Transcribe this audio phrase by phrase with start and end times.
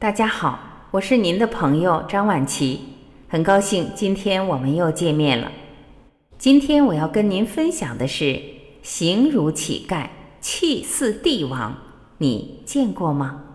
[0.00, 0.60] 大家好，
[0.92, 2.78] 我是您的朋友张婉琪，
[3.26, 5.50] 很高兴今天我们又见面了。
[6.38, 8.40] 今天我要跟您分享的是
[8.80, 10.06] “形如乞丐，
[10.40, 11.76] 气似帝王”，
[12.18, 13.47] 你见过吗？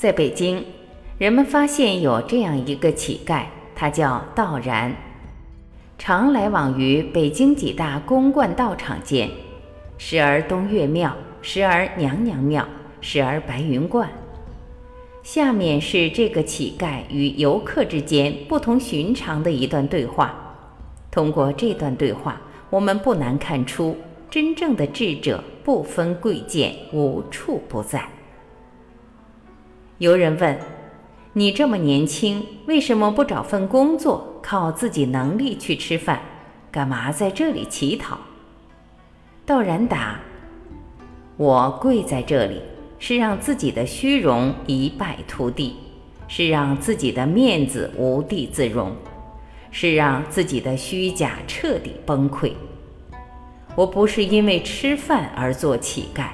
[0.00, 0.64] 在北京，
[1.18, 3.44] 人们发现有这样一个乞丐，
[3.76, 4.96] 他叫道然，
[5.98, 9.28] 常来往于北京几大公观道场间，
[9.98, 12.66] 时而东岳庙，时而娘娘庙，
[13.02, 14.08] 时而白云观。
[15.22, 20.34] 下面是这个乞丐与游客之间不同寻常的一段对话。
[21.10, 22.40] 通过这段对话，
[22.70, 23.94] 我们不难看出，
[24.30, 28.08] 真正的智者不分贵贱，无处不在。
[30.00, 30.58] 有人问
[31.34, 36.22] ：“你这么年轻，为什么不找份工作，靠自己能力去吃饭？
[36.72, 38.18] 干嘛在这里乞讨？”
[39.44, 40.18] 道然答
[41.36, 42.62] ：“我跪在这里，
[42.98, 45.76] 是让自己的虚荣一败涂地，
[46.26, 48.96] 是让自己的面子无地自容，
[49.70, 52.52] 是让自己的虚假彻底崩溃。
[53.76, 56.28] 我不是因为吃饭而做乞丐，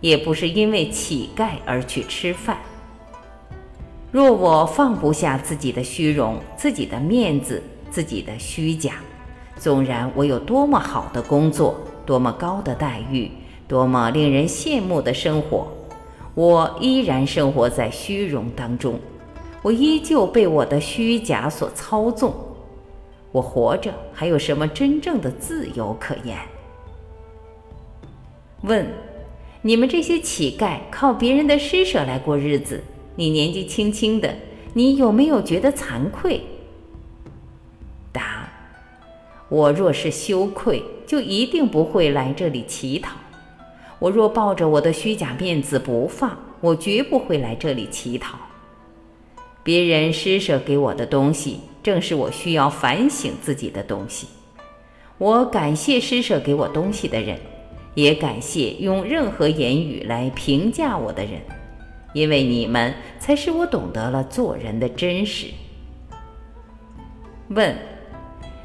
[0.00, 2.56] 也不是因为乞丐而去吃饭。”
[4.10, 8.94] 若我放不下自己的虚荣、自己的面子、自己的虚假，
[9.56, 13.30] 纵然我有多么好的工作、多么高的待遇、
[13.66, 15.68] 多么令人羡慕的生活，
[16.34, 18.98] 我依然生活在虚荣当中，
[19.60, 22.34] 我依旧被我的虚假所操纵。
[23.30, 26.38] 我活着还有什么真正的自由可言？
[28.62, 28.86] 问：
[29.60, 32.82] 你们这些乞丐靠别人的施舍来过日子？
[33.18, 34.32] 你年纪轻轻的，
[34.74, 36.40] 你有没有觉得惭愧？
[38.12, 38.48] 答：
[39.48, 43.10] 我若是羞愧，就一定不会来这里乞讨；
[43.98, 48.38] 我若抱着我的虚假面子不放，我绝不会来这里乞讨。
[49.64, 54.28] 别人施舍给我的东西，正是我需要反省自己的东西。
[55.18, 57.36] 我感谢施舍给我东西的人，
[57.94, 61.40] 也感谢用任何言语来评价我的人。
[62.18, 65.46] 因为你们才使我懂得了做人的真实。
[67.50, 67.78] 问：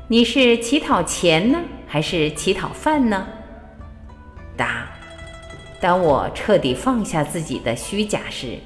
[0.07, 3.27] 你是乞讨钱呢，还是乞讨饭呢？
[4.57, 4.87] 答：
[5.79, 8.57] 当我彻底放下自己的虚假时，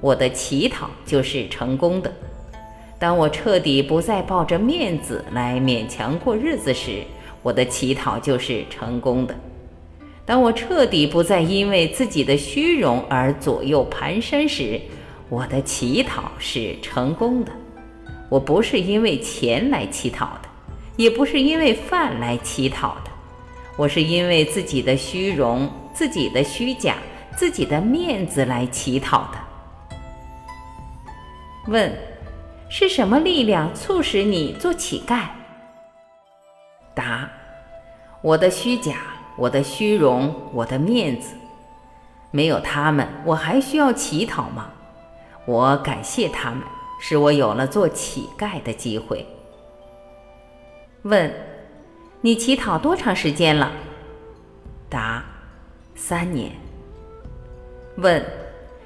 [0.00, 2.08] 我的乞讨就是成功的；
[3.00, 7.02] 当我彻底不再抱着面子来勉强过日子时，
[7.42, 9.34] 我的乞讨就是成功的。
[10.26, 14.80] 当我彻底不再因为自己的虚荣而左右蹒跚时，
[15.28, 17.52] 我的乞讨是成功的。
[18.28, 20.48] 我不是因为钱来乞讨的，
[20.96, 23.10] 也不是因为饭来乞讨的，
[23.76, 26.96] 我是因为自己的虚荣、自己的虚假、
[27.36, 29.38] 自己的面子来乞讨的。
[31.68, 31.96] 问：
[32.68, 35.26] 是什么力量促使你做乞丐？
[36.96, 37.30] 答：
[38.22, 38.96] 我的虚假。
[39.36, 41.34] 我的虚荣，我的面子，
[42.30, 44.70] 没有他们，我还需要乞讨吗？
[45.44, 46.60] 我感谢他们，
[46.98, 49.26] 使我有了做乞丐的机会。
[51.02, 51.32] 问：
[52.20, 53.70] 你乞讨多长时间了？
[54.88, 55.22] 答：
[55.94, 56.50] 三年。
[57.98, 58.24] 问：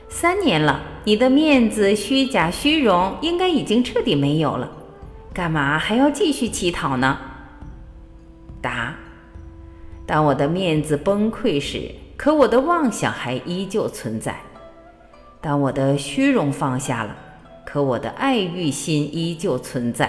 [0.08, 4.70] 三年了，你的面子、虚假、虚荣应该已经彻底没有了，
[5.32, 7.18] 干嘛还要继续乞讨呢？
[8.60, 8.94] 答。
[10.10, 14.32] 当我的面子崩溃时，可我的妄想还依旧存在；
[15.40, 17.16] 当我的虚荣放下了，
[17.64, 20.08] 可我的爱欲心依旧存在；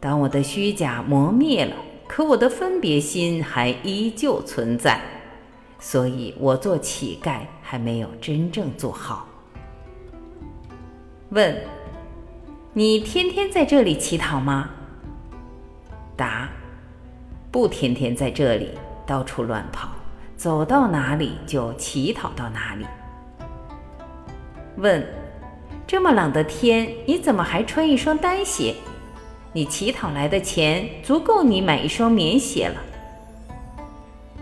[0.00, 1.76] 当我的虚假磨灭了，
[2.08, 4.98] 可我的分别心还依旧存在。
[5.78, 9.28] 所以，我做乞丐还没有真正做好。
[11.28, 11.54] 问：
[12.72, 14.70] 你天天在这里乞讨吗？
[16.16, 16.48] 答：
[17.56, 18.68] 不天天在这里。
[19.06, 19.88] 到处乱跑，
[20.36, 22.84] 走到哪里就乞讨到哪里。
[24.76, 25.02] 问：
[25.86, 28.74] 这么冷的天，你怎么还穿一双单鞋？
[29.54, 32.76] 你乞讨来的钱足够你买一双棉鞋了。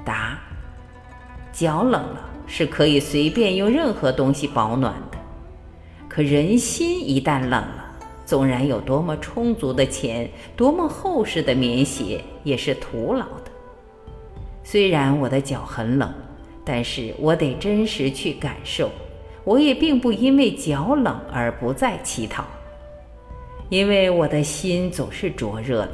[0.05, 0.37] 答：
[1.53, 5.19] 脚冷了是可以随便用任何东西保暖的，
[6.09, 7.84] 可人心一旦冷了，
[8.25, 13.50] 纵然有多么充足的钱，多么厚实的棉鞋，也是徒劳的。
[14.62, 16.12] 虽然我的脚很冷，
[16.65, 18.91] 但是我得真实去感受，
[19.44, 22.44] 我也并不因为脚冷而不再乞讨，
[23.69, 25.93] 因为我的心总是灼热的，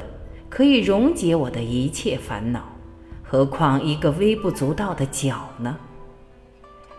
[0.49, 2.63] 可以溶解我的一切烦恼。
[3.23, 5.77] 何况一个微不足道的脚呢？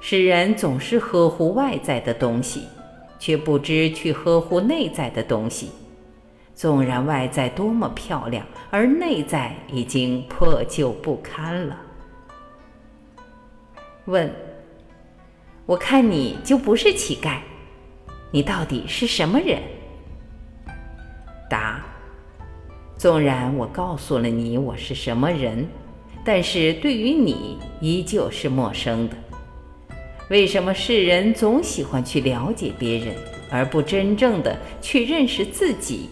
[0.00, 2.62] 使人总是呵护外在的东西，
[3.22, 5.70] 却不知去呵护内在的东西。
[6.56, 11.76] 纵然外在多么漂亮，而内在已经破旧不堪了。
[14.06, 14.28] 问：
[15.66, 17.38] 我看你就不是乞丐，
[18.32, 19.62] 你到底是什么人？
[21.48, 21.80] 答：
[22.98, 25.64] 纵然我告诉了你我是什么人。
[26.24, 29.16] 但是对于你依旧是陌生的。
[30.32, 33.14] 为什么世人总喜欢去了解别人，
[33.50, 36.08] 而不真正的去认识自己？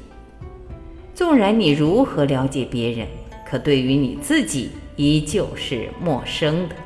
[1.14, 3.06] 纵然你如何了解别人，
[3.48, 6.76] 可对于你自己依旧是陌生的。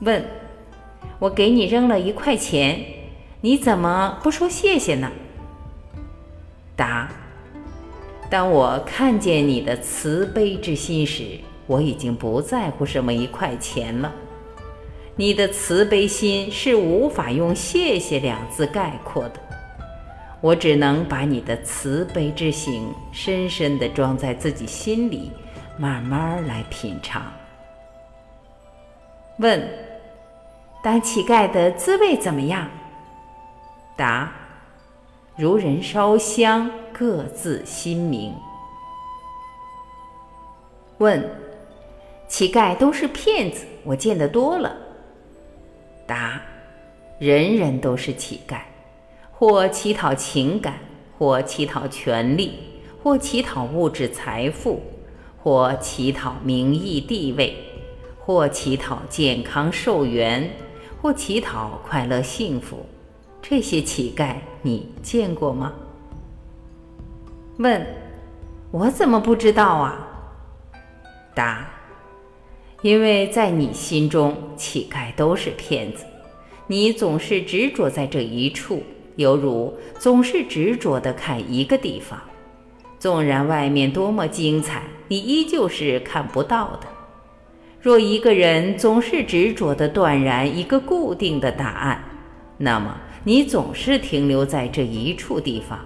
[0.00, 0.24] 问：
[1.18, 2.82] 我给你扔了一块钱，
[3.42, 5.12] 你怎么不说谢谢呢？
[6.74, 7.06] 答。
[8.30, 14.10] 当我看见你的慈悲之心时，我已经不在乎什么一块钱了。
[15.20, 19.34] 你的慈悲心是无法用“谢谢”两字概括的，
[20.40, 25.30] 我只能把你的慈悲之行深深地装在自己心里，
[25.76, 27.22] 慢慢来品尝。
[29.40, 29.62] 问：
[30.82, 32.66] 当乞丐的滋味怎么样？
[33.98, 34.32] 答：
[35.36, 36.70] 如人烧香。
[36.94, 38.34] 各自心明。
[40.96, 41.22] 问：
[42.26, 44.74] 乞丐都是骗子，我见得多了。
[46.10, 46.42] 答：
[47.20, 48.56] 人人都是乞丐，
[49.30, 50.74] 或乞讨情感，
[51.16, 52.58] 或乞讨权力，
[53.00, 54.82] 或乞讨物质财富，
[55.40, 57.56] 或乞讨名义地位，
[58.18, 60.50] 或乞讨健康寿元，
[61.00, 62.84] 或乞讨快乐幸福。
[63.40, 65.72] 这些乞丐，你见过吗？
[67.58, 67.86] 问：
[68.72, 70.08] 我怎么不知道啊？
[71.36, 71.70] 答：
[72.82, 76.04] 因为在你心中，乞丐都是骗子。
[76.66, 78.82] 你总是执着在这一处，
[79.16, 82.18] 犹如总是执着的看一个地方。
[82.98, 86.86] 纵然外面多么精彩，你依旧是看不到的。
[87.80, 92.04] 若一个人总是执着的断然一个固定的答案，
[92.58, 95.78] 那么你总是停留在这一处地方。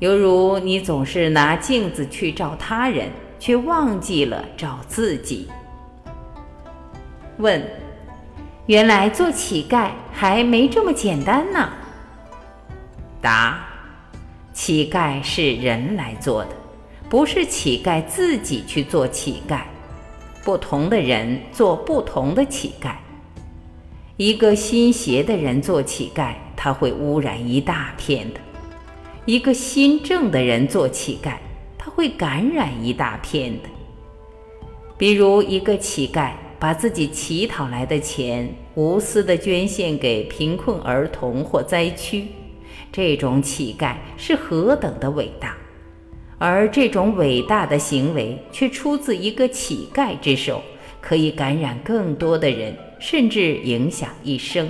[0.00, 3.08] 犹如你总是拿镜子去照他人，
[3.38, 5.48] 却忘记了照自己。
[7.42, 7.60] 问：
[8.66, 11.68] 原来做乞丐还没这么简单呢？
[13.20, 13.66] 答：
[14.52, 16.50] 乞丐是人来做的，
[17.10, 19.62] 不是乞丐自己去做乞丐。
[20.44, 22.94] 不同的人做不同的乞丐。
[24.16, 28.40] 一个心邪的人做乞丐，他会污染一大片的。
[29.24, 31.34] 一个心正的人做乞丐，
[31.78, 33.68] 他会感染一大片的。
[34.96, 42.28] 比如，一个乞丐把自己乞讨来的钱无私地捐献给贫困儿童或灾区，
[42.92, 45.56] 这种乞丐是何等的伟大！
[46.38, 50.62] 而这种伟大的行为却出自一个乞丐之手，
[51.00, 54.68] 可以感染更多的人，甚至影响一生。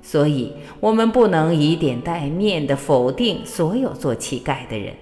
[0.00, 4.94] 所以，我们不能以点带面地否定所有做乞丐的人。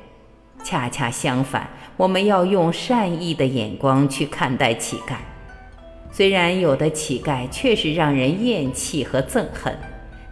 [0.65, 5.17] 恰恰相反，我们要用善意的眼光去看待乞丐。
[6.17, 9.79] 虽然有的乞丐确实让人厌弃和憎恨，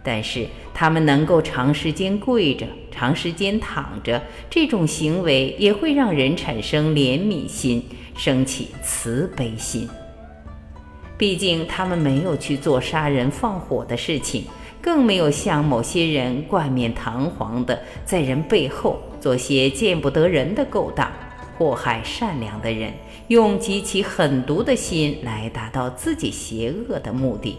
[0.01, 7.83] 但是他们能够长时间跪着、长时间躺着，这种行为也会让人产生怜悯心，
[8.17, 9.87] 升起慈悲心。
[11.19, 14.43] 毕竟，他们没有去做杀人放火的事情。
[14.81, 21.11] 更没有像某些人冠冕堂皇的在人背后做些见不得人的勾当，
[21.57, 22.93] 祸害善良的人，
[23.27, 27.57] 用极其狠毒的心来达到自己邪恶的目的。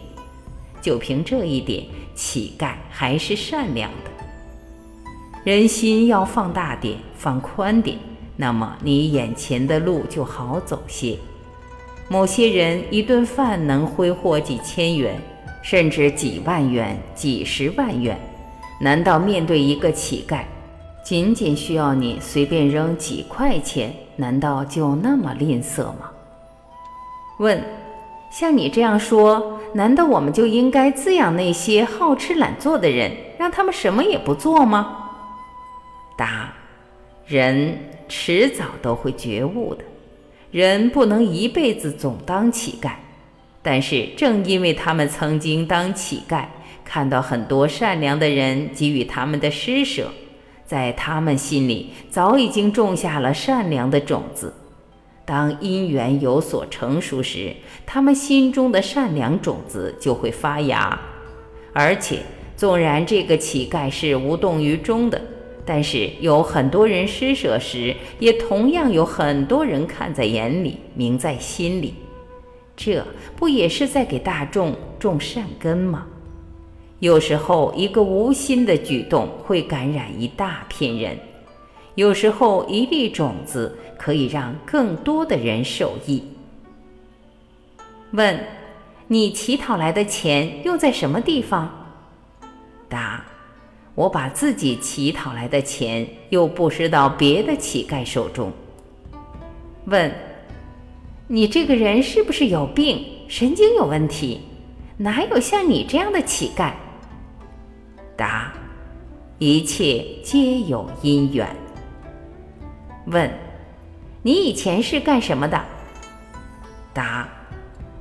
[0.81, 1.85] 就凭这一点，
[2.15, 4.11] 乞丐还是善良的。
[5.45, 7.99] 人心要放大点，放宽点，
[8.37, 11.17] 那么你眼前的路就好走些。
[12.09, 15.21] 某些人一顿饭能挥霍几千元。
[15.63, 18.17] 甚至几万元、几十万元，
[18.81, 20.43] 难道面对一个乞丐，
[21.07, 26.11] 仅仅需要你随便扔几块钱，难道就那么吝啬吗？
[27.39, 27.63] 问：
[28.29, 35.13] 像你这样说，难道我们就应该滋养那些好吃懒做的人，让他们什么也不做吗？
[36.19, 36.53] 答：
[37.25, 39.85] 人迟早都会觉悟的，
[40.51, 42.91] 人不能一辈子总当乞丐。
[43.63, 46.47] 但是正因为他们曾经当乞丐，
[46.85, 50.11] 看到很多善良的人给予他们的施舍，
[50.67, 54.53] 在他们心里早已经种下了善良的种子。
[55.25, 57.55] 当因缘有所成熟时，
[57.85, 60.99] 他们心中的善良种子就会发芽。
[61.73, 62.21] 而且，
[62.57, 65.21] 纵然这个乞丐是无动于衷的，
[65.65, 71.95] 但是有很多人施舍时，也同样有很多人看在眼里，明在心里。
[72.77, 73.05] 这
[73.35, 76.07] 不也是在给大众种善根吗？
[77.01, 81.15] 有时候，一个无心的举动会感染一大片人；
[81.95, 83.77] 有时候，一粒种子。
[83.99, 86.23] 可以让更多的人受益。
[88.11, 88.39] 问：
[89.09, 91.69] 你乞讨来的钱用在什么地方？
[92.91, 93.25] 答：
[93.95, 98.53] 我把自己乞讨来的钱又布施到别的乞丐手中。
[99.87, 100.13] 问：
[101.27, 103.03] 你这个人是不是有病？
[103.29, 104.43] 神经有问题？
[104.99, 106.71] 哪有像你这样的乞丐？
[108.17, 108.53] 答：
[109.39, 111.49] 一切皆有因缘。
[113.07, 113.31] 问。
[114.23, 115.65] 你以前是干什么的？
[116.93, 117.29] 答：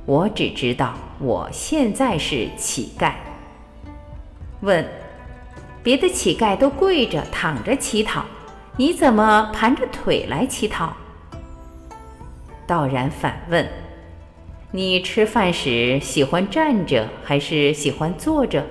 [0.04, 3.12] 我只知道我现在是乞丐。
[4.62, 4.84] 问：
[5.84, 8.24] 别的乞丐都跪着躺着乞讨，
[8.76, 10.92] 你怎么盘着腿来乞讨？
[12.66, 13.64] 道然反问：
[14.72, 18.66] 你吃饭时喜欢站着还是喜欢坐着？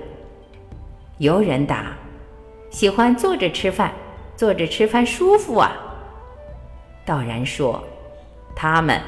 [1.18, 1.96] 游人答：
[2.70, 3.92] 喜欢坐着吃饭，
[4.36, 5.72] 坐着吃饭舒服啊。
[7.06, 7.82] 道然说
[8.54, 9.00] ：“他们，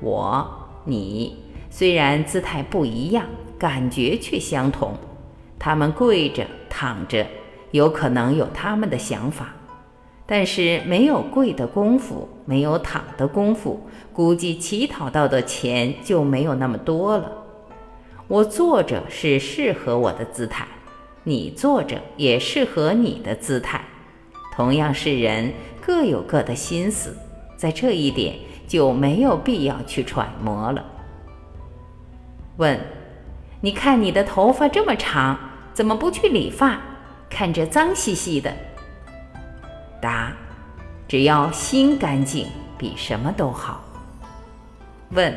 [0.00, 0.44] 我，
[0.84, 1.38] 你，
[1.70, 3.26] 虽然姿态不一样，
[3.58, 4.94] 感觉却相同。
[5.56, 7.24] 他们跪着、躺着，
[7.70, 9.54] 有可能有他们的想法，
[10.26, 17.30] 但是没有跪的功夫，没有躺的功夫，估计乞讨到的钱就没有那么多了。
[18.26, 20.66] 我坐着是适合我的姿态，
[21.24, 23.84] 你坐着也适合你的姿态。
[24.54, 27.16] 同样是人，各有各的心思。”
[27.56, 28.34] 在这一点
[28.66, 30.84] 就没有必要去揣摩了。
[32.56, 32.76] 问：
[33.60, 35.38] 你看你的头发这么长，
[35.72, 36.80] 怎么不去理发？
[37.30, 38.52] 看着脏兮兮的。
[40.00, 40.32] 答：
[41.06, 43.84] 只要心干净，比什么都好。
[45.10, 45.32] 问：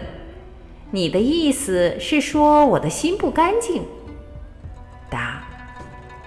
[0.89, 3.83] 你的意思是说我的心不干净？
[5.11, 5.44] 答：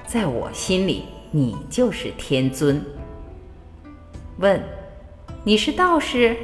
[0.08, 2.82] 在我心里，你就是天尊。
[4.38, 4.58] 问。
[5.44, 6.34] 你是道士？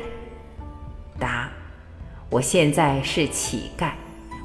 [1.18, 1.50] 答：
[2.28, 3.92] 我现在是乞丐，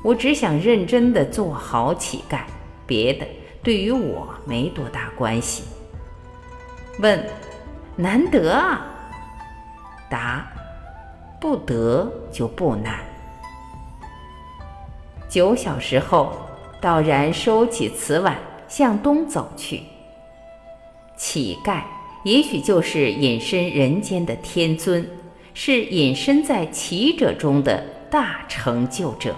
[0.04, 2.44] 我只想认真的做好乞丐，
[2.88, 3.28] 别的
[3.62, 5.66] 对于我没多大关系。
[7.00, 7.22] 问：
[7.98, 8.86] 难得啊？
[10.10, 10.50] 答：
[11.42, 13.00] 不得就不难。
[15.30, 16.34] 九小时后，
[16.82, 18.36] 道然收起瓷碗，
[18.70, 19.82] 向东走去。
[21.18, 21.84] 乞丐。
[22.26, 25.10] 也许就是隐身人间的天尊，
[25.54, 29.34] 是隐身在乞者中的大成就者。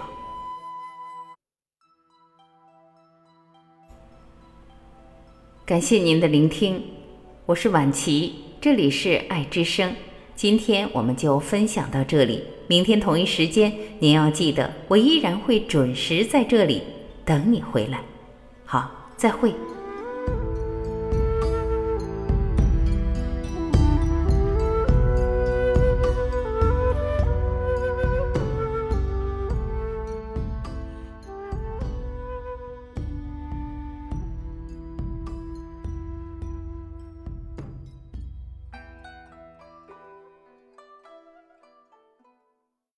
[5.64, 6.82] 感谢您的聆听，
[7.46, 9.94] 我是晚琪，这里是爱之声。
[10.34, 16.82] 今天我们就分享到这里，明天同一时间您要记得，我依然会准时在这里
[17.24, 18.00] 等你回来。
[18.64, 18.90] 好，
[19.22, 19.54] 再会。